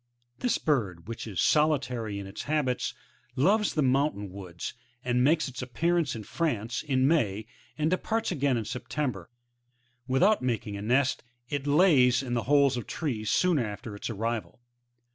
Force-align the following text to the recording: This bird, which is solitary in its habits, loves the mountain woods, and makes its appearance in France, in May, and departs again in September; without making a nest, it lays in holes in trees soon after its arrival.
This 0.39 0.57
bird, 0.57 1.07
which 1.07 1.27
is 1.27 1.39
solitary 1.39 2.17
in 2.17 2.25
its 2.25 2.41
habits, 2.45 2.95
loves 3.35 3.75
the 3.75 3.83
mountain 3.83 4.31
woods, 4.31 4.73
and 5.05 5.23
makes 5.23 5.47
its 5.47 5.61
appearance 5.61 6.15
in 6.15 6.23
France, 6.23 6.81
in 6.81 7.07
May, 7.07 7.45
and 7.77 7.91
departs 7.91 8.31
again 8.31 8.57
in 8.57 8.65
September; 8.65 9.29
without 10.07 10.41
making 10.41 10.75
a 10.75 10.81
nest, 10.81 11.21
it 11.49 11.67
lays 11.67 12.23
in 12.23 12.35
holes 12.35 12.77
in 12.77 12.85
trees 12.85 13.29
soon 13.29 13.59
after 13.59 13.95
its 13.95 14.09
arrival. 14.09 14.59